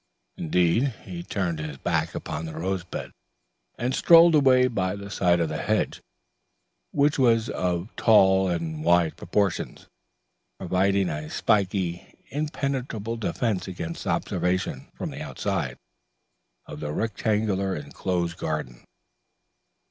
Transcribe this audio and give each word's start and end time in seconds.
Indeed, 0.35 0.95
he 1.03 1.21
turned 1.21 1.59
his 1.59 1.77
back 1.77 2.15
upon 2.15 2.45
the 2.45 2.55
rose 2.55 2.83
bed, 2.83 3.11
and 3.77 3.93
strolled 3.93 4.33
away 4.33 4.65
by 4.67 4.95
the 4.95 5.11
side 5.11 5.39
of 5.39 5.47
the 5.47 5.61
hedge, 5.61 6.01
which 6.89 7.19
was 7.19 7.49
of 7.51 7.95
tall 7.95 8.49
and 8.49 8.83
wide 8.83 9.15
proportions, 9.15 9.85
providing 10.57 11.07
a 11.07 11.29
spiky, 11.29 12.15
impenetrable 12.31 13.15
defence 13.15 13.67
against 13.67 14.07
observation, 14.07 14.87
from 14.95 15.11
the 15.11 15.21
outside, 15.21 15.77
of 16.65 16.79
the 16.79 16.91
rectangular 16.91 17.75
enclosed 17.75 18.37
garden. 18.39 18.83